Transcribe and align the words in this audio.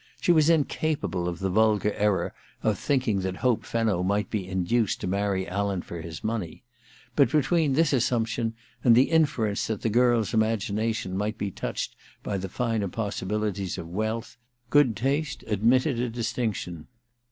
She 0.19 0.31
was 0.31 0.49
in 0.49 0.63
capable 0.63 1.27
of 1.27 1.37
the 1.37 1.49
vulgar 1.51 1.93
error 1.93 2.33
of 2.63 2.79
thinking 2.79 3.19
that 3.19 3.35
Hope 3.35 3.63
Fenno 3.63 4.01
might 4.01 4.31
be 4.31 4.47
induced 4.47 4.99
to 5.01 5.07
marry 5.07 5.47
Alan 5.47 5.83
for 5.83 6.01
his 6.01 6.23
money; 6.23 6.63
but 7.15 7.29
between 7.31 7.73
this 7.73 7.93
assumption 7.93 8.55
and 8.83 8.95
the 8.95 9.11
inference 9.11 9.67
that 9.67 9.83
the 9.83 9.89
girl's 9.91 10.33
imagination 10.33 11.15
might 11.15 11.37
be 11.37 11.51
touched 11.51 11.95
by 12.23 12.37
the 12.39 12.49
finer 12.49 12.87
possibilities 12.87 13.77
of 13.77 13.87
wealth, 13.87 14.37
good 14.71 14.95
taste 14.97 15.43
adniitted 15.47 15.99
a 15.99 16.09
distinction. 16.09 16.87